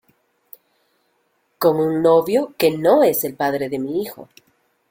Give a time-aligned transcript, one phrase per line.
[1.59, 4.29] con un novio que no es el padre de mi hijo